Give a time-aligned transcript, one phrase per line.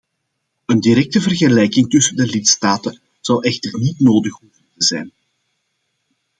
[0.65, 5.11] Een directe vergelijking tussen de lidstaten zou echter niet nodig hoeven te zijn.